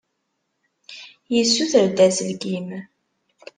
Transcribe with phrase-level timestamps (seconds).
[1.35, 2.67] Yessuter-d aselkim.